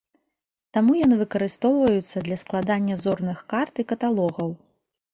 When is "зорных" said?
3.05-3.47